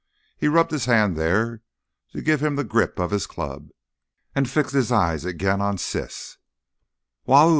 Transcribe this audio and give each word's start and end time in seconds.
He 0.35 0.47
rubbed 0.47 0.71
his 0.71 0.85
hand 0.85 1.15
there 1.15 1.61
to 2.13 2.23
give 2.23 2.41
him 2.41 2.55
the 2.55 2.63
grip 2.63 2.97
of 2.97 3.11
his 3.11 3.27
club, 3.27 3.69
and 4.33 4.49
fixed 4.49 4.73
his 4.73 4.91
eyes 4.91 5.25
again 5.25 5.61
on 5.61 5.77
Siss. 5.77 6.37